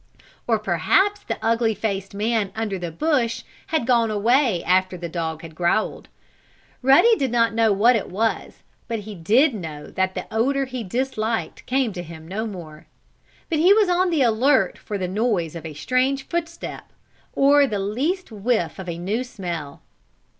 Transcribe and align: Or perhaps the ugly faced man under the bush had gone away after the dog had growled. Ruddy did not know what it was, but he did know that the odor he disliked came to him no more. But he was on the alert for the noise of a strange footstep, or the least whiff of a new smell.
Or 0.47 0.57
perhaps 0.57 1.19
the 1.19 1.37
ugly 1.45 1.75
faced 1.75 2.15
man 2.15 2.51
under 2.55 2.79
the 2.79 2.89
bush 2.89 3.43
had 3.67 3.85
gone 3.85 4.09
away 4.09 4.63
after 4.63 4.97
the 4.97 5.07
dog 5.07 5.43
had 5.43 5.53
growled. 5.53 6.07
Ruddy 6.81 7.15
did 7.17 7.31
not 7.31 7.53
know 7.53 7.71
what 7.71 7.95
it 7.95 8.09
was, 8.09 8.63
but 8.87 9.01
he 9.01 9.13
did 9.13 9.53
know 9.53 9.85
that 9.91 10.15
the 10.15 10.25
odor 10.31 10.65
he 10.65 10.83
disliked 10.83 11.67
came 11.67 11.93
to 11.93 12.01
him 12.01 12.27
no 12.27 12.47
more. 12.47 12.87
But 13.47 13.59
he 13.59 13.75
was 13.75 13.89
on 13.89 14.09
the 14.09 14.23
alert 14.23 14.75
for 14.75 14.97
the 14.97 15.07
noise 15.07 15.55
of 15.55 15.67
a 15.67 15.75
strange 15.75 16.23
footstep, 16.27 16.91
or 17.33 17.67
the 17.67 17.77
least 17.77 18.31
whiff 18.31 18.79
of 18.79 18.89
a 18.89 18.97
new 18.97 19.23
smell. 19.23 19.81